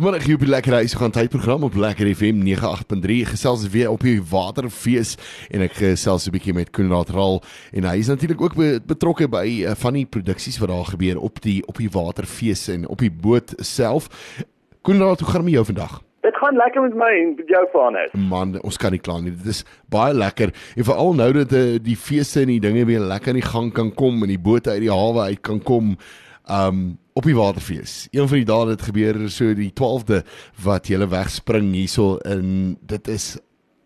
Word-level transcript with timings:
Vanmiddag 0.00 0.26
hier 0.26 0.34
op 0.34 0.40
die 0.40 0.48
Lekker 0.48 0.72
Huis 0.72 0.94
gaan 0.94 1.10
tydprogram 1.12 1.64
op 1.66 1.74
Lekker 1.74 2.08
FM 2.14 2.38
98.3 2.40 3.16
gesels 3.28 3.68
weer 3.68 3.90
op 3.90 4.00
die 4.00 4.22
Waterfees 4.30 5.10
en 5.52 5.60
ek 5.60 5.74
gesels 5.76 6.24
'n 6.24 6.32
bietjie 6.32 6.54
met 6.56 6.70
Koenraad 6.72 7.10
Raal 7.12 7.42
en 7.76 7.84
hy 7.84 7.98
is 8.00 8.08
natuurlik 8.08 8.40
ook 8.40 8.56
betrokke 8.88 9.28
by 9.28 9.44
uh, 9.44 9.74
van 9.76 9.92
die 9.92 10.06
produksies 10.06 10.56
wat 10.58 10.72
daar 10.72 10.88
gebeur 10.88 11.20
op 11.20 11.42
die 11.44 11.60
op 11.66 11.76
die 11.76 11.90
Waterfees 11.92 12.68
en 12.68 12.88
op 12.88 12.98
die 12.98 13.10
boot 13.12 13.52
self. 13.58 14.08
Koenraad, 14.80 15.20
hoe 15.20 15.28
gaan 15.28 15.44
dit 15.44 15.52
met 15.52 15.54
jou 15.60 15.64
vandag? 15.64 16.00
Dit 16.20 16.36
gaan 16.36 16.56
lekker 16.56 16.82
met 16.82 16.94
my 16.94 17.12
en 17.20 17.34
met 17.36 17.48
jou 17.48 17.66
vanus. 17.72 18.12
Man, 18.12 18.56
ons 18.62 18.76
kan 18.76 18.90
nie 18.90 19.00
kla 19.04 19.20
nie. 19.20 19.36
Dit 19.36 19.52
is 19.52 19.64
baie 19.88 20.14
lekker. 20.14 20.54
En 20.76 20.84
veral 20.84 21.14
nou 21.14 21.32
dat 21.32 21.48
die, 21.48 21.80
die 21.80 21.96
feeste 21.96 22.40
en 22.40 22.46
die 22.46 22.60
dinge 22.60 22.84
weer 22.84 23.00
lekker 23.00 23.34
in 23.34 23.42
die 23.42 23.50
gang 23.52 23.72
kan 23.72 23.92
kom 23.94 24.22
en 24.22 24.32
die 24.32 24.40
bote 24.40 24.70
uit 24.70 24.80
die 24.80 24.92
hawe 24.92 25.28
uit 25.28 25.40
kan 25.40 25.60
kom. 25.60 25.98
Um 26.50 26.98
op 27.18 27.26
die 27.26 27.36
waterfees. 27.36 28.08
Een 28.14 28.28
van 28.28 28.38
die 28.38 28.48
dae 28.48 28.70
het 28.70 28.82
gebeur 28.86 29.16
so 29.28 29.54
die 29.54 29.72
12de 29.76 30.22
wat 30.64 30.88
jy 30.88 30.98
wegspring 31.10 31.72
hierso 31.74 32.16
in 32.24 32.78
dit 32.80 33.08
is 33.08 33.34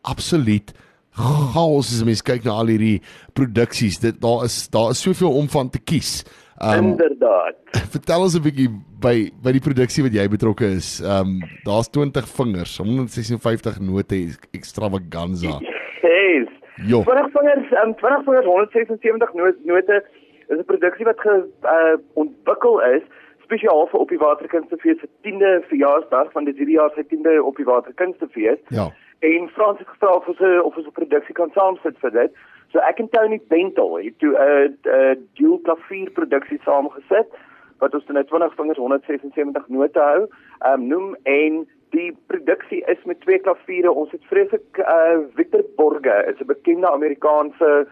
absoluut 0.03 0.71
chaos 1.15 1.93
as 1.95 2.05
mens 2.07 2.23
kyk 2.27 2.45
na 2.47 2.59
al 2.61 2.73
hierdie 2.73 3.01
produksies. 3.39 4.01
Dit 4.03 4.21
daar 4.23 4.45
is 4.47 4.69
daar 4.75 4.93
is 4.95 5.03
soveel 5.03 5.35
om 5.35 5.49
van 5.49 5.71
te 5.71 5.81
kies. 5.81 6.23
Um, 6.63 6.93
Inderdaad. 6.95 7.59
Vertel 7.95 8.27
ons 8.27 8.37
'n 8.39 8.43
bietjie 8.43 8.69
by 9.01 9.31
by 9.43 9.53
die 9.53 9.63
produksie 9.63 10.05
wat 10.07 10.15
jy 10.15 10.27
betrokke 10.29 10.67
is. 10.77 11.01
Um 11.01 11.41
daar's 11.65 11.91
20 11.91 12.29
vingers, 12.29 12.77
156 12.79 13.81
note 13.81 14.21
extravaganza. 14.53 15.59
Yes. 15.59 16.51
Jo. 16.87 17.03
20 17.03 17.31
vingers, 17.35 17.73
um 17.83 17.95
20 17.95 18.25
vingers 18.27 18.47
176 18.47 19.35
note 19.65 20.05
is 20.49 20.59
'n 20.59 20.65
produksie 20.65 21.05
wat 21.05 21.21
ge 21.21 21.45
uh, 21.63 21.97
ontwikkel 22.15 22.83
is 22.83 23.03
spesiaal 23.45 23.87
vir 23.87 24.01
op 24.01 24.09
die 24.09 24.19
Waterkunstefees 24.19 25.01
se 25.01 25.09
10de 25.23 25.65
verjaarsdag 25.69 26.33
van 26.33 26.45
dit 26.45 26.57
hierdie 26.57 26.79
jaar 26.79 26.93
se 26.95 27.05
10de 27.13 27.43
op 27.43 27.57
die 27.57 27.65
Waterkunstefees. 27.65 28.61
Ja. 28.69 28.91
En 29.19 29.49
Frans 29.49 29.79
het 29.79 29.89
gevra 29.89 30.15
of 30.17 30.29
ons 30.29 30.41
of 30.41 30.77
ons 30.77 30.87
'n 30.87 30.99
produksie 31.01 31.35
kan 31.35 31.51
saamsit 31.55 31.99
vir 31.99 32.11
dit. 32.11 32.33
So 32.73 32.79
ek 32.79 32.99
en 32.99 33.09
Tony 33.09 33.41
Bentel 33.49 33.99
het 33.99 34.19
toe 34.19 34.33
'n 34.33 34.43
uh, 34.43 34.65
'n 34.69 34.79
uh, 34.85 35.15
dual 35.35 35.59
klavier 35.59 36.11
produksie 36.11 36.61
saamgesit 36.65 37.31
wat 37.79 37.95
ons 37.95 38.07
net 38.07 38.29
20 38.29 38.55
vingers 38.55 38.79
176 38.79 39.69
note 39.69 40.01
hou. 40.01 40.27
Ehm 40.59 40.81
um, 40.81 40.87
noem 40.87 41.17
en 41.23 41.67
die 41.91 42.11
produksie 42.27 42.83
is 42.87 43.05
met 43.05 43.21
twee 43.21 43.39
klaviere. 43.39 43.93
Ons 43.93 44.11
het 44.11 44.25
vreeslik 44.31 44.79
uh 44.79 45.19
Victor 45.35 45.63
Borge, 45.77 46.17
is 46.31 46.41
'n 46.41 46.47
bekende 46.47 46.91
Amerikaanse 46.91 47.87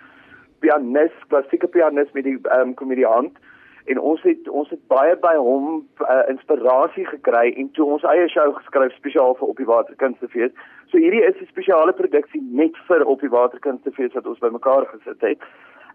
pianis, 0.62 1.14
klassieke 1.28 1.68
pianis 1.68 2.12
met 2.16 2.24
die 2.28 2.38
ehm 2.42 2.72
um, 2.72 2.74
komediant 2.78 3.38
en 3.90 3.98
ons 3.98 4.22
het 4.22 4.48
ons 4.48 4.70
het 4.70 4.82
baie 4.92 5.14
by 5.24 5.34
hom 5.36 5.82
uh, 6.06 6.20
inspirasie 6.30 7.06
gekry 7.08 7.50
en 7.58 7.70
toe 7.76 7.88
ons 7.96 8.06
eie 8.12 8.28
show 8.30 8.52
geskryf 8.60 8.94
spesiaal 8.98 9.34
vir 9.40 9.50
op 9.50 9.58
die 9.58 9.66
waterkunstefees. 9.66 10.54
So 10.90 11.02
hierdie 11.02 11.24
is 11.26 11.40
'n 11.40 11.50
spesiale 11.50 11.92
produksie 11.92 12.42
net 12.62 12.78
vir 12.86 13.04
op 13.04 13.20
die 13.20 13.32
waterkunstefees 13.32 14.14
wat 14.14 14.26
ons 14.26 14.38
bymekaar 14.38 14.86
gesit 14.94 15.20
het. 15.20 15.40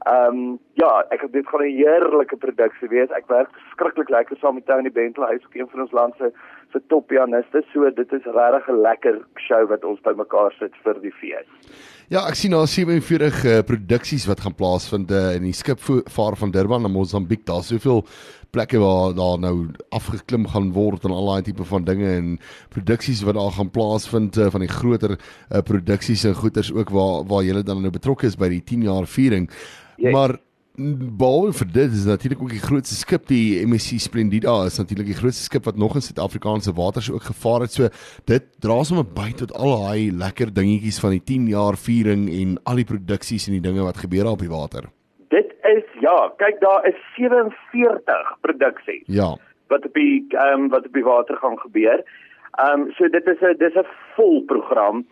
Ehm 0.05 0.35
um, 0.35 0.59
ja, 0.73 0.91
ek 1.09 1.21
het 1.21 1.31
dit 1.31 1.47
gaan 1.47 1.63
'n 1.63 1.77
heerlike 1.79 2.37
produksie 2.37 2.89
wees. 2.89 3.09
Ek 3.09 3.27
werk 3.27 3.49
verskriklik 3.51 4.09
lekker 4.09 4.37
saam 4.37 4.53
met 4.55 4.65
Tony 4.65 4.91
Bentel, 4.91 5.27
hy 5.27 5.35
is 5.35 5.45
ook 5.45 5.55
een 5.55 5.69
van 5.69 5.81
ons 5.81 5.91
land 5.91 6.13
se 6.17 6.31
se 6.71 6.81
top 6.87 7.07
pianiste. 7.07 7.63
So 7.73 7.89
dit 7.91 8.11
is 8.13 8.25
regtig 8.25 8.67
'n 8.69 8.81
lekker 8.81 9.21
show 9.47 9.67
wat 9.69 9.83
ons 9.83 10.01
bymekaar 10.01 10.53
sit 10.59 10.73
vir 10.83 10.99
die 11.01 11.13
fees. 11.21 11.47
Ja, 12.09 12.27
ek 12.27 12.35
sien 12.35 12.51
daar 12.51 12.67
47 12.67 13.43
uh, 13.45 13.61
produksies 13.67 14.27
wat 14.27 14.39
gaan 14.39 14.55
plaasvind 14.55 15.11
uh, 15.11 15.35
in 15.35 15.43
die 15.43 15.53
skip 15.53 15.79
vaar 16.07 16.35
van 16.35 16.51
Durban 16.51 16.81
na 16.81 16.87
Mosambiek. 16.87 17.45
Daar's 17.45 17.67
soveel 17.67 18.05
plekke 18.51 18.79
waar 18.79 19.13
daar 19.13 19.39
nou 19.39 19.67
afgeklim 19.89 20.47
gaan 20.47 20.71
word 20.71 21.03
en 21.03 21.11
al 21.11 21.27
daai 21.27 21.41
tipe 21.41 21.65
van 21.67 21.83
dinge 21.83 22.07
en 22.15 22.39
produksies 22.69 23.23
wat 23.27 23.35
daar 23.35 23.51
gaan 23.51 23.71
plaasvind 23.71 24.37
uh, 24.37 24.47
van 24.53 24.63
die 24.63 24.71
groter 24.71 25.17
uh, 25.17 25.59
produksies 25.59 26.23
en 26.23 26.35
goeders 26.35 26.71
ook 26.73 26.89
waar 26.89 27.25
waar 27.27 27.43
julle 27.43 27.63
dan 27.63 27.81
nou 27.81 27.91
betrokke 27.91 28.25
is 28.25 28.39
by 28.39 28.49
die 28.49 28.63
10 28.63 28.87
jaar 28.87 29.05
viering. 29.05 29.49
Yes. 29.97 30.13
Maar 30.13 30.37
behalwe 30.77 31.55
vir 31.57 31.69
dit 31.73 31.93
is 31.97 32.05
natuurlik 32.05 32.41
ook 32.41 32.53
die 32.53 32.61
grootste 32.61 32.93
skip 32.93 33.23
die 33.31 33.65
MSC 33.65 33.97
Splendida 33.97 34.53
is 34.69 34.77
natuurlik 34.77 35.09
die 35.09 35.17
grootste 35.17 35.47
skip 35.47 35.65
wat 35.65 35.77
nog 35.77 35.95
in 35.97 36.05
Suid-Afrikaanse 36.05 36.73
waters 36.77 37.09
ook 37.11 37.25
gevaar 37.25 37.65
het. 37.65 37.73
So 37.73 37.89
dit 38.29 38.45
dra 38.61 38.83
sommer 38.85 39.05
by 39.05 39.31
tot 39.39 39.55
al 39.57 39.73
daai 39.73 40.11
lekker 40.13 40.53
dingetjies 40.53 41.01
van 41.01 41.15
die 41.17 41.23
10 41.25 41.49
jaar 41.49 41.79
viering 41.81 42.27
en 42.29 42.53
al 42.69 42.83
die 42.83 42.85
produksies 42.85 43.47
en 43.49 43.57
die 43.57 43.65
dinge 43.65 43.81
wat 43.81 43.97
gebeur 43.97 44.29
op 44.29 44.45
die 44.45 44.53
water. 44.53 44.85
Dit 45.33 45.49
is 45.65 45.87
ja, 46.05 46.15
kyk 46.37 46.61
daar 46.61 46.85
is 46.85 47.01
47 47.17 48.37
produksies. 48.45 49.05
Ja. 49.09 49.33
Wat 49.73 49.85
op 49.85 49.97
die 49.97 50.27
ehm 50.37 50.67
um, 50.67 50.69
wat 50.69 50.85
op 50.85 50.93
die 50.93 51.07
water 51.07 51.41
gaan 51.41 51.57
gebeur. 51.65 52.05
Ehm 52.61 52.85
um, 52.85 52.91
so 52.93 53.09
dit 53.09 53.25
is 53.25 53.41
'n 53.41 53.57
dis 53.57 53.73
'n 53.73 53.89
vol 54.13 54.43
program. 54.45 55.07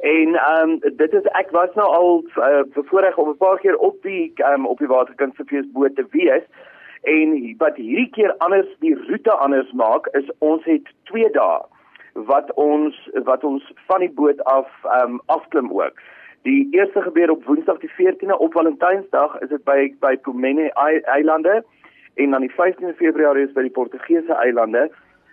En 0.00 0.34
ehm 0.34 0.70
um, 0.70 0.78
dit 0.96 1.12
is 1.12 1.22
ek 1.22 1.50
was 1.50 1.74
nou 1.74 1.88
al 1.88 2.24
uh, 2.36 2.62
bevoorreg 2.74 3.16
om 3.16 3.28
'n 3.28 3.36
paar 3.36 3.58
keer 3.58 3.76
op 3.76 4.02
die 4.02 4.32
um, 4.52 4.66
op 4.66 4.78
die 4.78 4.86
waterkunstefees 4.86 5.70
boot 5.72 5.96
te 5.96 6.06
wees. 6.10 6.42
En 7.02 7.54
wat 7.58 7.76
hierdie 7.76 8.10
keer 8.10 8.34
anders 8.38 8.66
die 8.78 8.96
roete 9.08 9.32
anders 9.32 9.72
maak 9.72 10.06
is 10.06 10.30
ons 10.38 10.64
het 10.64 10.88
2 11.02 11.30
dae 11.30 11.60
wat 12.12 12.52
ons 12.54 13.08
wat 13.24 13.44
ons 13.44 13.72
van 13.86 14.00
die 14.00 14.12
boot 14.12 14.44
af 14.44 14.68
ehm 14.82 15.10
um, 15.10 15.20
afklim 15.26 15.72
ook. 15.72 16.00
Die 16.42 16.68
eerste 16.70 17.02
gebeur 17.02 17.30
op 17.30 17.44
Woensdag 17.44 17.78
die 17.78 17.92
14de 17.92 18.38
op 18.38 18.52
Valentynsdag 18.52 19.38
is 19.40 19.48
dit 19.48 19.64
by 19.64 19.94
by 20.00 20.16
Pomene 20.16 20.70
eilande 21.02 21.64
en 22.14 22.30
dan 22.30 22.40
die 22.40 22.52
15de 22.52 22.94
Februarie 22.96 23.46
is 23.46 23.52
by 23.52 23.62
die 23.62 23.76
Portugese 23.80 24.32
eilande. 24.32 24.90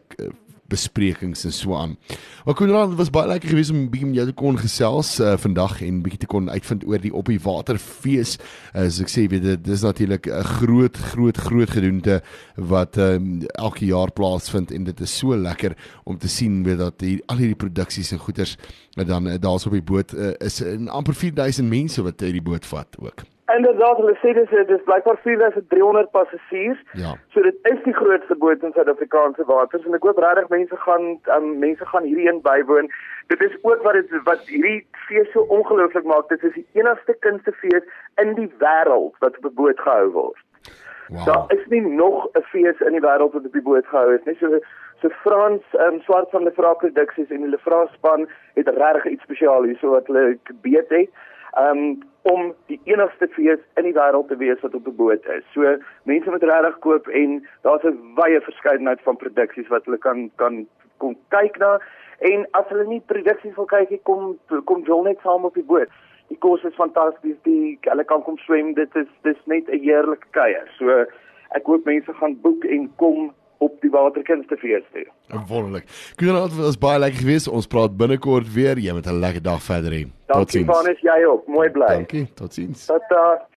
besprekings 0.71 1.45
en 1.47 1.55
so 1.55 1.75
aan. 1.77 1.97
Maar 2.45 2.57
Koenraad, 2.57 2.93
dit 2.93 2.99
was 2.99 3.11
baie 3.13 3.29
lekker 3.29 3.51
geweest 3.53 3.73
om 3.73 3.83
bietjie 3.91 4.09
met 4.09 4.19
jou 4.21 4.27
te 4.31 4.37
kon 4.41 4.59
gesels 4.59 5.13
uh, 5.19 5.35
vandag 5.41 5.81
en 5.85 6.01
bietjie 6.05 6.23
te 6.23 6.31
kon 6.31 6.49
uitvind 6.49 6.85
oor 6.89 7.03
die 7.03 7.13
op 7.13 7.29
die 7.31 7.39
waterfees. 7.43 8.37
Uh, 8.71 8.87
as 8.87 9.01
ek 9.03 9.11
sê, 9.11 9.27
weet 9.31 9.45
dit 9.45 9.65
dis 9.65 9.85
natuurlik 9.85 10.27
'n 10.27 10.43
groot 10.57 10.97
groot 11.11 11.37
groot 11.37 11.69
gedoente 11.69 12.21
wat 12.55 12.97
um, 12.97 13.43
elke 13.59 13.85
jaar 13.85 14.11
plaasvind 14.11 14.71
en 14.71 14.83
dit 14.83 14.99
is 14.99 15.17
so 15.17 15.35
lekker 15.35 15.75
om 16.03 16.17
te 16.17 16.27
sien 16.27 16.63
weet 16.63 16.77
dat 16.77 17.01
hier 17.01 17.21
al 17.27 17.37
hierdie 17.37 17.59
produksies 17.59 18.11
en 18.11 18.19
goeders 18.19 18.57
dan 18.95 19.27
uh, 19.27 19.35
daar's 19.39 19.65
op 19.65 19.71
die 19.71 19.83
boot 19.83 20.13
uh, 20.13 20.33
is 20.39 20.61
in 20.61 20.89
amper 20.89 21.15
4000 21.15 21.69
mense 21.69 22.01
wat 22.01 22.19
hierdie 22.19 22.41
boot 22.41 22.65
vat 22.65 22.97
ook. 22.99 23.23
Inderdaad, 23.55 23.97
hulle 23.97 24.13
sê 24.21 24.33
dis 24.37 24.51
dis 24.67 24.83
blykbaar 24.87 25.17
4300 25.23 26.11
passasiers. 26.11 26.79
Ja. 26.99 27.13
So 27.33 27.41
dit 27.41 27.55
is 27.71 27.79
die 27.83 27.93
grootste 27.93 28.35
boot 28.35 28.63
in 28.63 28.73
Suid-Afrikaanse 28.75 29.45
waters 29.49 29.85
en 29.85 29.97
ek 29.97 30.05
hoop 30.07 30.19
regtig 30.23 30.51
mense 30.53 30.77
gaan 30.85 31.07
um, 31.35 31.47
mense 31.63 31.87
gaan 31.93 32.05
hierdie 32.07 32.27
een 32.29 32.41
bywoon. 32.45 32.91
Dit 33.33 33.41
is 33.47 33.57
ook 33.61 33.81
wat 33.87 33.97
dit 33.99 34.13
wat 34.27 34.45
hierdie 34.51 34.85
fees 35.07 35.31
so 35.33 35.47
ongelooflik 35.57 36.07
maak. 36.11 36.29
Dit 36.29 36.43
is 36.43 36.53
die 36.59 36.67
enigste 36.79 37.17
kunstefees 37.25 37.87
in 38.23 38.35
die 38.37 38.49
wêreld 38.63 39.17
wat 39.25 39.37
op 39.37 39.49
'n 39.49 39.57
boot 39.61 39.79
gehou 39.79 40.11
word. 40.19 40.45
Wow. 41.07 41.25
Daar 41.25 41.57
is 41.57 41.65
nie 41.73 41.81
nog 41.81 42.29
'n 42.33 42.45
fees 42.53 42.79
in 42.87 42.95
die 42.99 43.05
wêreld 43.07 43.33
wat 43.33 43.45
op 43.45 43.57
die 43.57 43.67
boot 43.69 43.87
gehou 43.87 44.13
is 44.15 44.23
nie. 44.25 44.37
So 44.39 44.59
so 45.01 45.09
Frans 45.09 45.63
um, 45.79 46.01
swart 46.01 46.29
van 46.29 46.43
die 46.43 46.53
Fra 46.53 46.73
produksies 46.73 47.29
en 47.29 47.49
die 47.49 47.57
Fra 47.57 47.87
span 47.93 48.29
het 48.53 48.67
regtig 48.67 49.05
iets 49.05 49.23
spesiaal 49.23 49.63
hier 49.63 49.77
so 49.81 49.89
wat 49.89 50.07
hulle 50.07 50.37
gebeet 50.43 50.89
het 50.89 51.09
um, 51.57 52.01
om 52.21 52.53
die 52.69 52.79
enigste 52.83 53.27
fees 53.33 53.61
in 53.79 53.87
die 53.87 53.95
wêreld 53.97 54.27
te 54.29 54.37
wees 54.37 54.61
wat 54.61 54.75
op 54.75 54.87
'n 54.87 54.95
boot 54.95 55.25
is. 55.25 55.43
So 55.53 55.77
mense 56.03 56.29
moet 56.29 56.43
regtig 56.43 56.79
koop 56.79 57.07
en 57.07 57.47
daar's 57.61 57.83
'n 57.83 57.97
wye 58.15 58.41
verskeidenheid 58.41 59.01
van 59.01 59.17
produksies 59.17 59.67
wat 59.67 59.85
hulle 59.85 59.97
kan 59.97 60.31
kan 60.35 60.67
kom 60.97 61.15
kyk 61.29 61.57
na 61.57 61.79
en 62.19 62.45
as 62.51 62.67
hulle 62.67 62.85
nie 62.87 63.01
produksies 63.05 63.55
wil 63.55 63.65
kyk 63.65 63.89
nie, 63.89 64.01
kom 64.03 64.37
kom 64.65 64.83
jol 64.83 65.03
net 65.03 65.19
saam 65.23 65.45
op 65.45 65.53
die 65.53 65.63
boot. 65.63 65.89
Die 66.27 66.37
kos 66.37 66.63
is 66.63 66.75
fantasties, 66.75 67.37
die 67.43 67.77
hulle 67.81 68.03
kan 68.03 68.23
kom 68.23 68.37
swem, 68.37 68.73
dit 68.73 68.95
is 68.95 69.07
dis 69.21 69.45
net 69.45 69.69
'n 69.69 69.79
heerlike 69.79 70.27
kuier. 70.31 70.67
So 70.77 71.05
ek 71.51 71.65
hoop 71.65 71.85
mense 71.85 72.13
gaan 72.13 72.41
boek 72.41 72.65
en 72.65 72.89
kom 72.95 73.33
op 73.61 73.81
die 73.81 73.89
waterkunstefees 73.93 74.83
toe. 74.93 75.05
Wonderlik. 75.47 75.85
Goeienaand, 76.17 76.49
dit 76.55 76.59
was 76.65 76.77
baie 76.77 76.99
lekker 76.99 77.19
geweest. 77.19 77.47
Ons 77.47 77.67
praat 77.69 77.97
binnekort 77.97 78.49
weer. 78.53 78.77
Jy 78.79 78.93
moet 78.93 79.05
'n 79.07 79.19
lekker 79.19 79.41
dag 79.41 79.61
verder 79.63 79.91
hê. 79.91 80.03
Totsiens. 80.27 80.65
Dankie 80.67 80.83
Vanus, 80.83 81.01
jy 81.01 81.25
ook. 81.25 81.47
Mooi 81.47 81.69
bly. 81.69 81.87
Dankie. 81.87 82.27
Totsiens. 82.33 82.85
Tata. 82.85 83.47